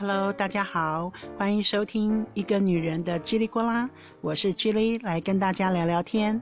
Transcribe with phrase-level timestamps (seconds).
[0.00, 3.90] Hello，大家好，欢迎收听一个女人的叽里呱啦，
[4.20, 6.40] 我是 j 里，来跟大家聊聊天。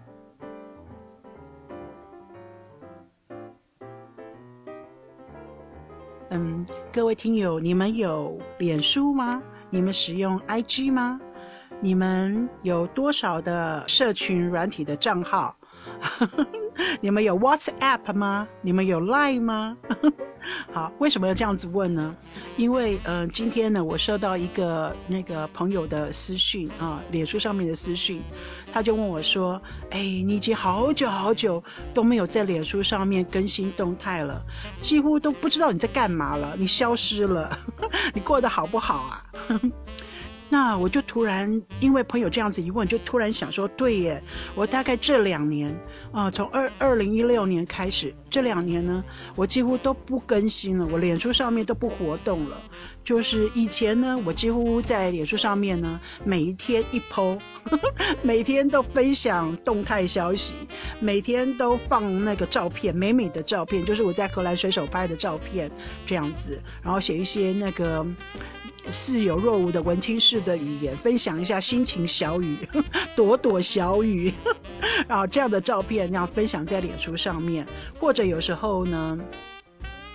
[6.28, 9.42] 嗯，各位听友，你们有脸书吗？
[9.70, 11.18] 你们使用 IG 吗？
[11.80, 15.56] 你们有多少的社群软体的账号？
[17.00, 18.46] 你们有 WhatsApp 吗？
[18.60, 19.78] 你们有 Line 吗？
[20.72, 22.14] 好，为什么要这样子问呢？
[22.56, 28.22] 因为，呃，今天呢，我收到一个那个朋友的私讯啊，脸书上面的私讯，
[28.72, 31.62] 他就问我说：“哎，你已经好久好久
[31.94, 34.42] 都没有在脸书上面更新动态了，
[34.80, 37.58] 几乎都不知道你在干嘛了，你消失了，
[38.14, 39.24] 你过得好不好啊？”
[40.48, 44.22] 那我就突然因为朋友这样子一问，就突然想说：“对耶，
[44.54, 45.76] 我大概这两年。”
[46.16, 52.56] 啊，从二二零一六年开始，这两年呢，我几乎都不更新了，我脸书上面都不活动了。
[53.04, 57.38] 就是以前呢，我几乎在脸书上面呢，每一天一 po，
[58.24, 60.54] 每天都分享动态消息，
[61.00, 65.70] 每天都放那个照片，美美的照片，就是我在荷兰水手拍的照片
[66.06, 68.06] 这样子，然后写一些那个。
[68.90, 72.56] 似有若无的文青式的语言，分享一下心情小雨，
[73.16, 74.32] 朵朵小雨，
[75.08, 77.66] 然后这样的照片要分享在脸书上面，
[77.98, 79.18] 或者有时候呢，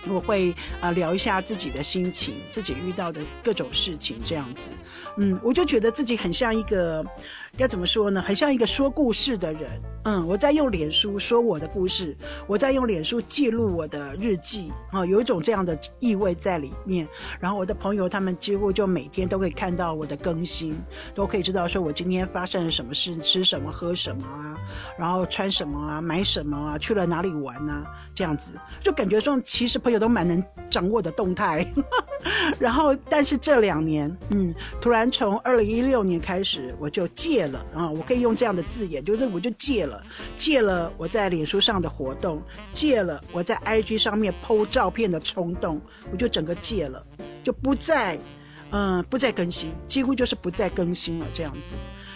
[0.08, 4.72] 我会啊聊一下自己的心情，自己遇到的各种事情这样子，
[5.16, 7.04] 嗯，我就觉得自己很像一个。
[7.58, 8.22] 该怎么说呢？
[8.22, 9.62] 很像一个说故事的人。
[10.04, 17.06] 嗯，我在用脸书说我的故事，我在用脸书记录我的日记啊，有一种这样的意味在里面。
[17.38, 20.74] 然后我的朋友他们几乎就每天都可以看到我的更新，
[21.14, 24.58] 都可以知道说我今天发生了什么事，吃什么，喝什么啊，
[24.98, 31.64] 然后穿什么啊，买什么啊，去了哪里玩啊，这样子就感觉说其实朋友都蛮能掌握的动态。
[32.58, 40.02] 然后，但是这两年，嗯，突然从二零一六年开始，我就戒了啊，我可以用这样的字眼，就是我就戒了，
[40.36, 42.42] 戒了我在脸书上的活动，
[42.74, 47.04] 戒了我在 IG 上面 PO 照片的冲动，我就整个戒了，
[47.42, 48.18] 就不再，
[48.70, 51.74] 嗯，不再更新，几乎就是不再更新了这样子，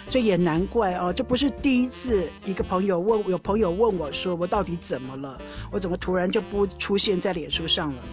[0.09, 5.39] 所以也难怪哦，这不是第一次，一个朋友问，有朋友问我说，我到底怎么了？
[5.71, 8.03] 我怎么突然就不出现在脸书上了？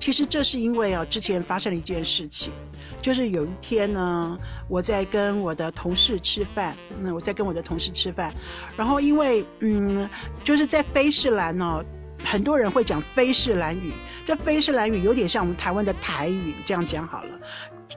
[0.00, 2.50] 其实这是因为啊，之前发生了一件事情，
[3.02, 4.38] 就是有一天呢，
[4.68, 8.32] 我在跟我的同事吃饭，那我在跟我的同事吃饭，
[8.76, 10.08] 然后因为嗯，
[10.44, 11.84] 就是在菲士兰呢，
[12.22, 13.92] 很多人会讲菲士兰语，
[14.26, 17.40] 这菲士兰语有点像我们台湾的台语，这样讲好了。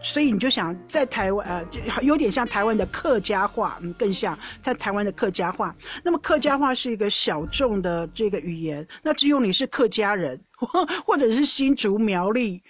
[0.01, 1.65] 所以你就想在台湾，呃，
[2.01, 5.73] 有点像台湾的客家话，嗯，更像在台湾的客家话。
[6.03, 10.41] 那么客家话是一个小众的这个语言，那只有你是客家人，
[11.05, 12.61] 或者是新竹苗栗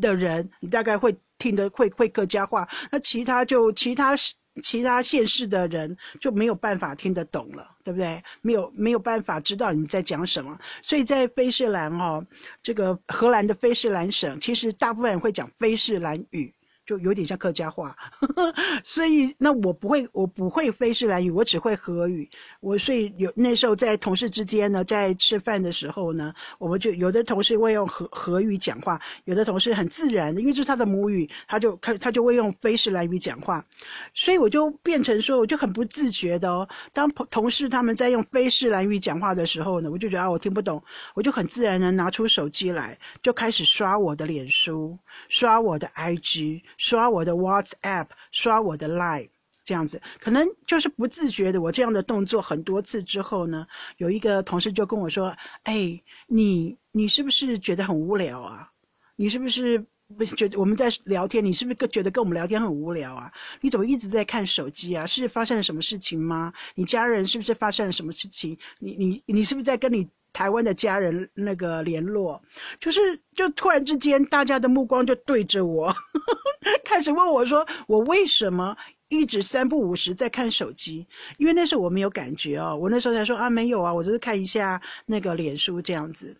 [0.00, 2.66] 的人，你大概会听得会会客家话。
[2.90, 4.16] 那其他就其他
[4.62, 8.22] 其他县市的人就没有办法听得懂了，对不对？
[8.40, 10.58] 没有没有办法知道你在讲什么。
[10.82, 12.24] 所以在菲士兰哦，
[12.62, 16.54] 这个荷兰的菲士兰省，其实大部分人会讲菲士兰语。
[16.86, 17.96] 就有点像客家话，
[18.84, 22.28] 所以那我不会，我不会非士兰语，我只会荷语。
[22.60, 33.64] 我所以有那时候在同事之间呢，在吃饭的时候呢，我们就有的同事会用荷荷语讲话，有的同事很自然的，因为这是他的母语，他就他他就会用非士兰语讲话，
[34.12, 40.82] 所以我就变成说，我就很不自觉的哦，当同同事他们在用非士兰语讲话的时候呢，我就觉得啊，我听不懂，
[41.14, 44.98] 我就很自然的拿出手机来，就开始刷我的脸书，
[45.30, 46.62] 刷我的 IG。
[46.76, 49.30] 刷我的 WhatsApp，刷我的 Line，
[49.64, 51.60] 这样子可能就是不自觉的。
[51.60, 58.70] 我这样的动作很多次之后呢，有一个同事就跟我说：“哎，你你是不是觉得很无聊啊？
[59.16, 59.86] 你是不是
[60.36, 63.32] 觉得我们在聊天，你是不是觉得跟我们聊天很无聊啊？
[63.60, 65.06] 你怎么一直在看手机啊？
[65.06, 66.52] 是发生了什么事情吗？
[66.74, 68.58] 你家人是不是发生了什么事情？
[68.78, 72.42] 你你你是不是在跟你？”台湾的家人那个联络，
[72.80, 73.00] 就是
[73.36, 75.94] 就突然之间，大家的目光就对着我，
[76.84, 78.76] 开始问我说：“我为什么
[79.08, 81.06] 一直三不五时在看手机？”
[81.38, 86.36] 因为那时候我没有感觉哦，我那时候才说啊，没有啊，我只是看一下那个脸书这样子。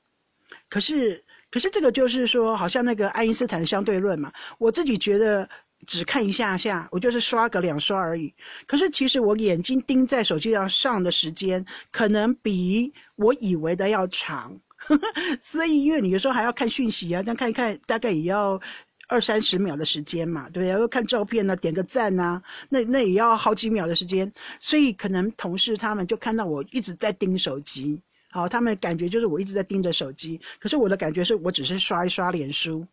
[0.74, 1.22] 可是，
[1.52, 5.48] 可是这个就是说，好像那个爱因斯坦相对论嘛，我自己觉得。
[5.86, 8.32] 只看一下下，我就是刷个两刷而已。
[8.66, 11.62] 可是其实我眼睛盯在手机上上的时间，
[11.92, 14.58] 可能比我以为的要长。
[15.38, 18.58] 所以因为你有时候还要看讯息啊，但看一看大概也要
[19.08, 20.68] 二三十秒的时间嘛，对不对？
[20.68, 24.32] 要看照片呢，点个赞呐，那那也要好几秒的时间。
[24.58, 28.00] 所以可能同事他们就看到我一直在盯手机，
[28.34, 30.40] 好，他们感觉就是我一直在盯着手机。
[30.58, 32.84] 可是我的感觉是我只是刷一刷脸书。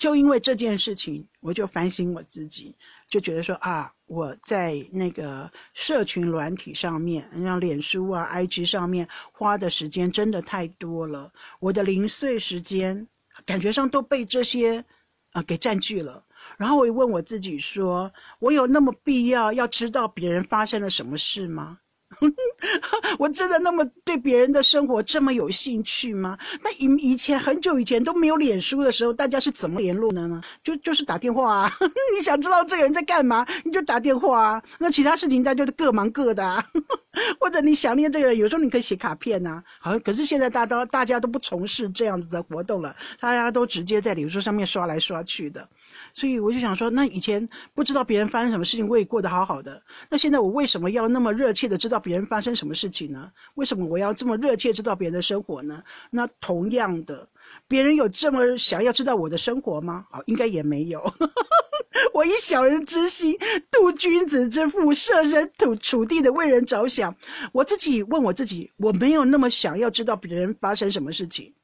[0.00, 2.74] 就因为这件事情，我就反省我自己，
[3.06, 13.06] 就觉得说啊，我在那个社群软体上面，像脸书啊、IG 上面花的时间真的太多了，我的零碎时间
[13.46, 14.84] 感觉上都被这些
[15.30, 16.24] 啊给占据了。
[16.56, 21.78] 然后我又问我自己说，我有那么必要要知道别人发生了什么事吗？
[23.18, 26.38] 我真的那么对别人的生活这么有兴趣吗？
[26.62, 30.40] 那以以前很久以前都没有脸书的时候，大家是怎么联络的呢？
[30.62, 31.72] 就就是打电话啊！
[32.16, 34.62] 你想知道这个人在干嘛，你就打电话啊。
[34.78, 36.64] 那其他事情大家就各忙各的啊。
[37.40, 39.62] 或者你想念这个人，有时候你可以写卡片呐。
[39.80, 45.68] 好，可是现在大都大家都不从事这样子的活动了，大家都直接在脸书上面刷来刷去的。
[46.14, 49.82] 所以我就想说，那以前不知道别人发生什么事情，我也过得好好的。
[50.08, 53.30] 那现在我为什么要那么热切的知道别人发生什么事情呢？
[53.54, 55.82] 为什么我要这么热切知道别人的生活呢？
[56.10, 57.28] 那同样的，
[57.68, 60.06] 别人有这么想要知道我的生活吗？
[60.10, 61.14] 好，应该也没有。
[62.14, 63.36] 我以小人之心
[63.70, 67.16] 度君子之腹，设身处处地的为人着想。
[67.52, 71.54] 我自己问我自己，我没有那么想要知道别人发生什么事情，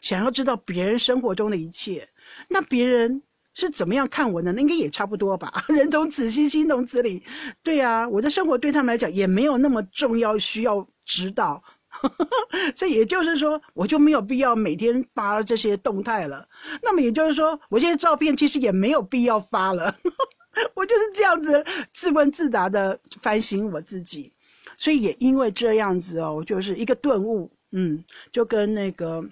[0.00, 2.08] 想要知道别人生活中的一切。
[2.48, 3.22] 那别人。
[3.58, 4.52] 是怎么样看我呢？
[4.52, 5.50] 那应该也差不多吧。
[5.68, 7.22] 人同此心，心同此理。
[7.62, 11.64] 对呀，我的生活对他们来讲也没有那么重要，需要知道。
[12.76, 16.46] 这也就是说，我就没有必要每天发这些动态了。
[16.82, 19.96] 那么也就是说，我这些照片其实也没有必要发了。
[20.76, 21.64] 我就是这样子
[21.94, 24.30] 自问自答的反省我自己。
[24.76, 27.50] 所以也因为这样子哦，就是一个顿悟。
[27.72, 29.24] 嗯，就跟那个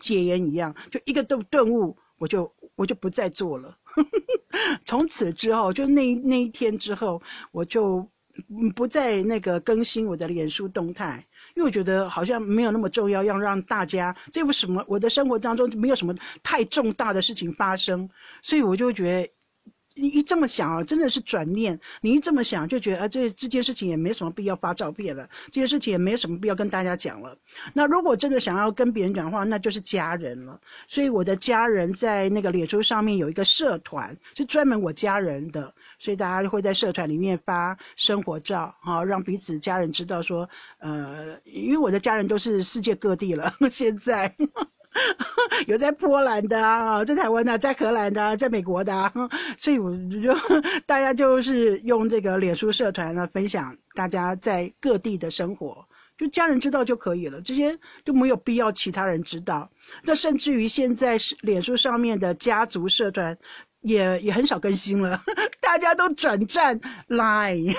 [0.00, 1.94] 戒烟一样，就一个顿顿悟。
[2.18, 3.76] 我就我就不再做了，
[4.86, 7.20] 从此之后，就那那一天之后，
[7.50, 8.08] 我就
[8.76, 11.26] 不再那个更新我的脸书动态，
[11.56, 18.08] 因为我觉得好像没有那么重要，要让大家这不什么，我的生活当中没有什么太重大的事情发生，
[18.42, 19.32] 所以我就觉得。
[20.00, 21.78] 你一这么想啊，真的是转念。
[22.00, 27.36] 你一这么想，就觉得啊，这这件事情也没什么必要发照片了，这件事情也没什么必要跟大家讲了。
[27.72, 30.60] 那如果真的想要跟别人讲话，那就是家人了。
[30.88, 40.48] 所以我的家人在那个脸书上面有一个社团，是专门我家人的，所以大家会在社团里面发生活照，哈，让彼此家人知道说，
[40.78, 44.34] 呃，因为我的家人都是世界各地了， 现在。
[45.66, 49.12] 有在波兰的啊，在台湾的，在荷兰的，在美国的，
[49.56, 49.90] 所以我
[50.22, 50.34] 就
[50.86, 55.86] 大家就是用这个脸书社团呢分享大家在各地的生活，
[56.16, 59.70] 就家人知道就可以了，这些就没有必要其他人知道。
[60.02, 63.36] 那甚至于现在脸书上面的家族社团。
[63.82, 65.22] 也也很少更新了，
[65.60, 67.72] 大家都转战 Line，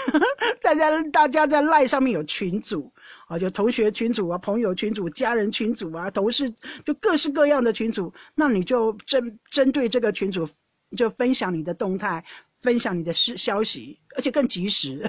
[0.62, 2.90] 大家大家在 Line 上面有群组
[3.30, 6.52] 啊，就同学群组啊、朋友群组、家人群组啊、同事
[6.84, 10.50] 就各式各样的群组，那你就针针对这个群组
[10.98, 12.26] 就分享你的动态，
[12.64, 15.08] 分享你的事消息，而且更及时，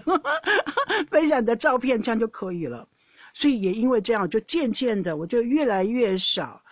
[1.11, 2.87] 分享你的照片，这样就可以了。
[3.33, 6.63] 所以也因为这样，就渐渐的我就越来越少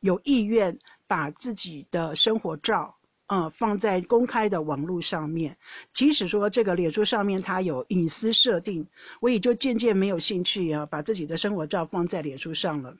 [0.00, 2.97] 有意愿把自己的生活照。
[3.28, 5.56] 嗯，放在公开的网络上面，
[5.92, 8.86] 即使说这个脸书上面它有隐私设定，
[9.20, 12.96] 我也就渐渐没有兴趣啊，把自己的生活照放在脸书上了。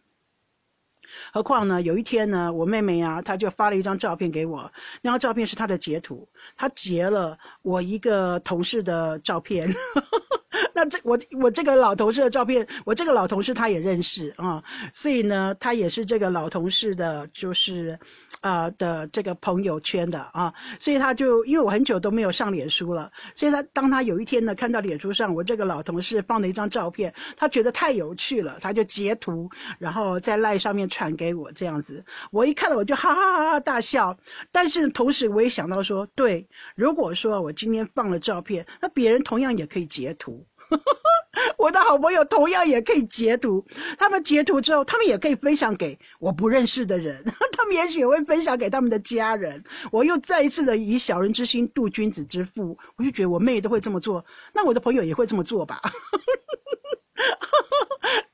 [1.32, 9.72] 何况呢，有一天呢，我妹妹啊，她就发了一张照片给我，那张照片是她的截图，她截了我一个同事的照片。
[10.78, 17.98] 那这我我这个老同事的照片，我这个老同事他也认识啊，所以呢，他也是这个老同事的，就是，
[18.42, 34.16] 呃的这个朋友圈的啊，所以他就因为我很久都没有上脸书了，所以他当他有一天呢看到脸书上我这个老同事放的一张照片，他觉得太有趣了，他就截图，然后在赖上面传给我这样子，我一看了我就哈哈哈哈大笑，
[34.52, 40.46] 但是同时我也想到说，对，如果说我今天放了照片，那别人同样也可以截图。
[41.56, 43.64] 我的好朋友同样也可以截图，
[43.98, 47.22] 他们截图之后，他们也可以分享给我不认识的人，
[47.52, 49.62] 他们也许也会分享给他们的家人。
[49.90, 55.80] 我又再一次的以小人之心度君子之腹，我就觉得我妹都会这么做，那我的朋友也会这么做吧？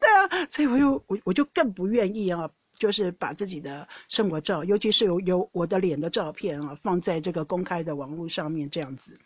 [0.00, 2.48] 对啊，所以我又我我就更不愿意啊，
[2.78, 9.18] 就是把自己的生活照，尤其是有有我的脸的照片啊，放在这个公开的网络上面这样子。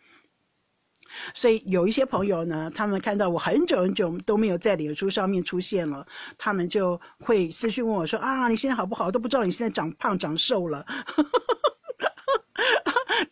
[1.33, 6.05] 所以有一些朋友呢，他们看到我很久很久都没有在脸书上面出现了，
[6.37, 9.11] 他们就会私讯问我说：“啊，你现在好不好？
[9.11, 10.85] 都不知道你现在长胖长瘦了。”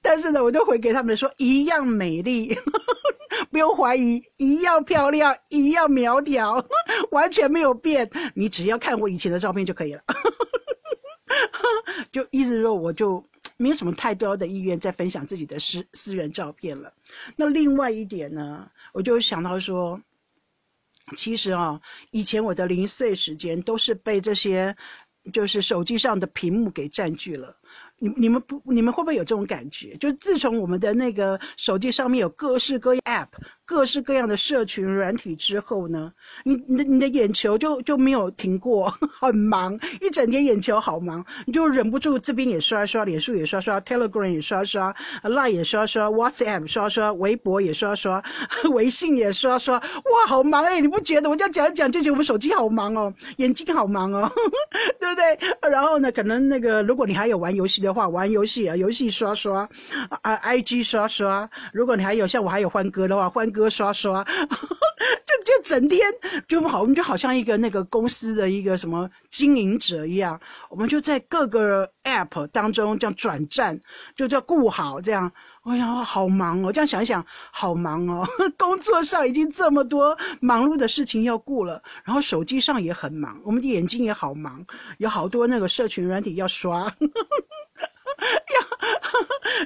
[0.02, 2.56] 但是呢，我就回给他们说：“一样美丽，
[3.52, 6.66] 不用怀疑，一样漂亮，一样苗条，
[7.12, 8.10] 完全没有变。
[8.34, 10.02] 你只要看我以前的照片就可以了。
[12.12, 13.24] ”就意思说，我就
[13.58, 16.94] 没有什么太多的意愿再分享自己的私私人照片了。
[17.36, 20.00] 那另外一点呢，我就想到说，
[21.16, 24.76] 其实啊，以前我的零碎时间都是被这些
[25.34, 27.58] 就是手机上的屏幕给占据了。
[28.00, 29.98] 你你们不，你们会不会有这种感觉？
[29.98, 33.30] 就自从我们的那个手机上面有各式各样 App、
[33.68, 36.14] 各式各样的社群软体之后呢，
[36.46, 48.24] 你你的你的眼球就就没有停过， 很忙，一整天眼球好忙，你就忍不住这边也刷刷，脸书也刷刷，Telegram 也刷刷，Line 也刷刷，WhatsApp 刷刷，微博也刷刷，
[48.72, 50.80] 微信也刷刷，哇，好忙哎！
[50.80, 54.32] 你不觉得我这样讲一讲就觉得我们手机好忙哦，眼睛好忙哦，
[54.98, 55.70] 对不对？
[55.70, 57.98] 然后呢，可能那个如果你还有玩游戏的。
[57.98, 59.68] 话，玩游戏啊，游戏刷刷，
[60.22, 61.50] 啊，I G 刷刷。
[61.74, 64.24] 如果你还有像我还有欢歌的话，欢歌哥刷刷，
[65.26, 66.00] 就就整天
[66.48, 73.80] 就不好，我们就好像一个那个公司的一个什么经营者一样，我们就在各个 App 当中这样转战，
[74.16, 75.32] 就叫顾好这样。
[75.64, 76.72] 哎呀，好忙哦！
[76.72, 78.26] 这样想一想，好忙哦。
[78.58, 84.66] 工作上已经这么多忙碌的事情要顾了，然后手机上也很忙，我们的眼睛也好忙，
[84.98, 86.96] 有好多那个社群软体要刷， 要，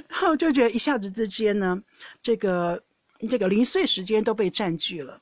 [0.08, 1.80] 然后就觉得一下子之间呢，
[2.20, 2.82] 这个
[3.28, 5.20] 这个零碎时间都被占据了。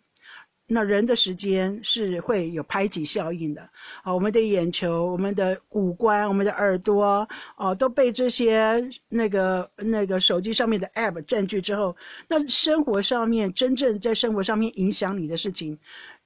[0.73, 3.69] 那人的时间是会有排挤效应的
[4.05, 11.97] 啊，我们的眼球、我们的五官、我们的耳朵哦，都被这些那个那个手机上面的 app 占据之后，
[12.29, 15.77] 那生活上面真正在生活上面影响你的事情，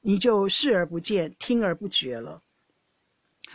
[0.02, 2.42] 你就视而不见、听而不觉了。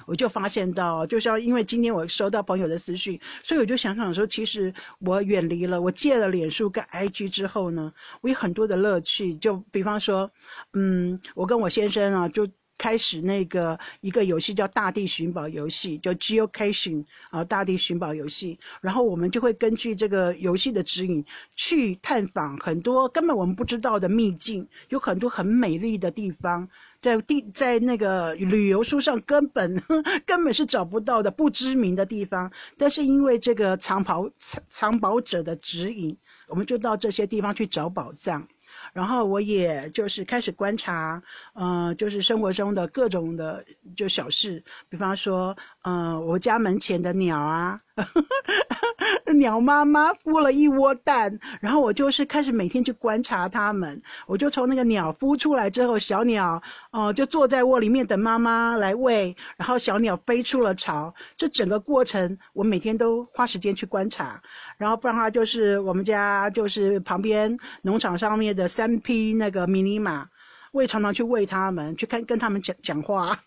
[0.06, 9.36] 我就发现到，就像因为今天我收到朋友的私讯，所以我就想想说，其实我远离了，我戒了脸书跟 IG 之后呢，我有很多的乐趣。
[9.36, 10.30] 就比方说，
[10.74, 18.58] 嗯，我跟我先生啊，就开始那个一个游戏叫大地寻宝游戏，叫 Geocaching 啊，大地寻宝游戏。
[18.80, 21.26] 然后我们就会根据这个游戏的指引，
[21.56, 26.70] 去探访很多根本我们不知道的秘境，有很多很美丽的地方。
[27.02, 29.82] 在地在那个旅游书上根本
[30.26, 38.48] 根本是找不到的不知名的地方，但是因为这个藏宝藏藏宝者的指引，我们就到这些地方去找宝藏。
[38.94, 41.22] 然后我也就是开始观察，
[41.54, 43.64] 嗯，就是生活中的各种的
[43.96, 47.82] 就小事，比方说，嗯，我家门前的鸟啊。
[49.36, 54.02] 鸟妈妈孵了一窝蛋，然后我就是开始每天去观察它们。
[54.28, 61.14] 我就从那个鸟孵出来之后，小鸟哦就坐在窝里面等妈妈来喂，然后小鸟飞出了巢。
[61.38, 64.42] 这整个过程我每天都花时间去观察。
[64.78, 70.28] 然后不然的话，就是我们家就是旁边农场上面的三匹那个迷你马，
[70.72, 73.38] 我也常常去喂它们，去看跟它们讲讲话。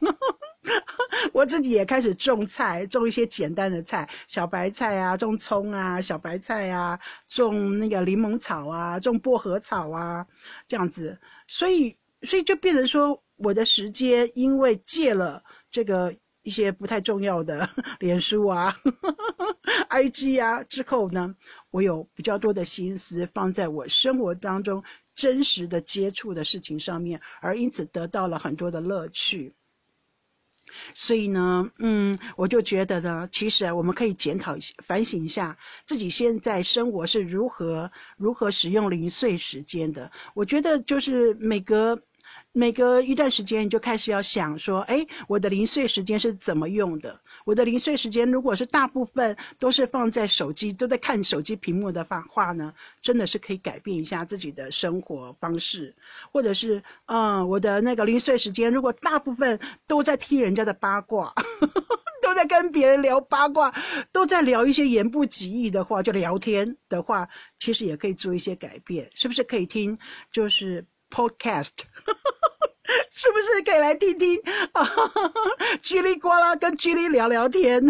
[1.32, 6.98] 我自己也开始种菜，种一些简单的菜，小白菜啊，种葱啊，小白菜啊，
[7.28, 10.26] 种那个柠檬草啊，种薄荷草啊，
[10.68, 11.18] 这样子。
[11.48, 18.76] 所以，所以就变成说，我的时间因为戒了这个一些不太重要的脸书啊、
[19.90, 21.34] IG 啊之后呢，
[21.70, 24.82] 我有比较多的心思放在我生活当中
[25.14, 29.54] 真实的接触的事情上面，而因此得到了很多的乐趣。
[30.94, 40.10] 所以呢，嗯，我就觉得呢，其实我们可以检讨一下、反省一下自己现在生活是如何如何使用零碎时间的。
[40.34, 42.00] 我觉得就是每隔。
[42.54, 47.18] 每隔一段时间，你就开始要想说：哎，我的零碎时间是怎么用的？
[47.46, 55.96] 我的零碎时间如果是大部分都是放在手机，都在看手机屏幕的话话呢，真的是可以改变一下自己的生活方式，
[56.30, 61.32] 或者是，嗯，我的那个零碎时间如果大部分都在听人家的八卦，
[62.20, 63.74] 都在跟别人聊八卦，
[64.12, 67.26] 都在聊一些言不及义的话，就聊天的话，
[67.58, 69.96] 其实也可以做一些改变，是不是可以听？
[70.30, 71.70] 就是 podcast。
[73.12, 74.40] 是不是可以来听听
[74.72, 74.84] 啊？
[75.82, 77.82] 叽里呱啦跟叽里聊聊天，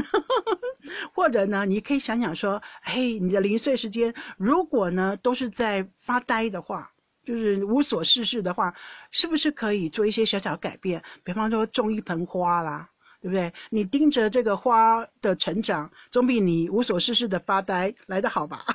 [1.15, 6.93] 或者呢，你可以想想说，嘿，你的零碎时间如果呢都是在发呆的话，
[7.25, 8.75] 就是无所事事的话，
[9.11, 11.03] 是不是可以做一些小小改变？
[11.25, 12.89] 比方说种一盆花啦。
[13.23, 13.55] 对不对？
[13.71, 18.67] 你盯着这个花的成长，总比你无所事事的发呆来得好吧？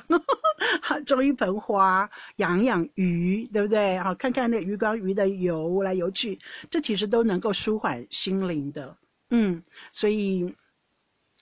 [1.06, 3.98] 种一盆花，养养鱼，对不对？
[3.98, 6.38] 好，看看那鱼缸鱼的游来游去，
[6.70, 8.96] 这其实都能够舒缓心灵的。
[9.30, 9.62] 嗯，
[9.92, 10.54] 所以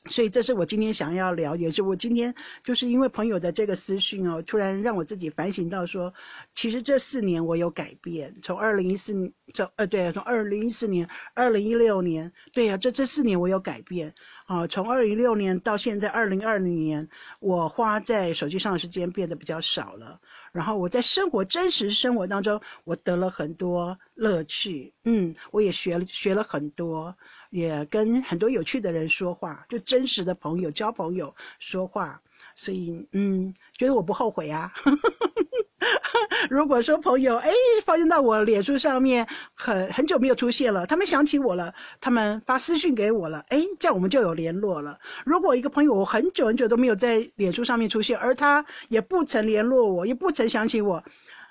[0.08, 6.12] 所以这是我今天想要聊，也是我今天就是因为朋友的这个私讯哦，突然让我自己反省到说，
[6.52, 8.34] 其实这四年我有改变。
[8.42, 14.14] 从二零一四年，从呃对，从二零一四年、二零一六年，对呀，这这四年我有改变
[14.46, 14.66] 啊。
[14.66, 17.08] 从二零一六年到现在二零二零年，
[17.40, 20.20] 我花在手机上的时间变得比较少了。
[20.52, 27.14] 然后我在生活真实生活当中，我得了很多乐趣，嗯，我也学了学了很多。
[27.56, 32.20] 也跟很多有趣的人说话，就真实的朋友交朋友说话，
[32.54, 34.70] 所以嗯，觉得我不后悔啊。
[36.50, 37.50] 如果说朋友哎
[37.86, 44.98] 发现到我脸书上面很很久没有出现了，他们想起我了，他们发私讯给我了，哎，这样我们就有联络了。
[45.24, 51.02] 如果一个朋友我很久很久都没有在脸书上面出现，而他也不曾联络我，也不曾想起我，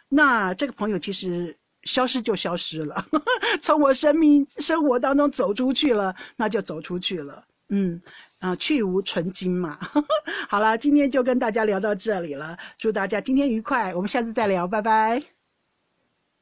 [0.07, 1.57] 那这个朋友其实。
[1.85, 3.05] 消失就消失了，
[3.61, 7.43] 从我生命生活当中走出去了，那就走出去了。
[7.69, 7.99] 嗯，
[8.39, 9.79] 啊，去无存精嘛。
[10.49, 15.34] 好了，今天就跟大家聊到这里了，祝大家今天愉快，我们下次再聊，拜拜。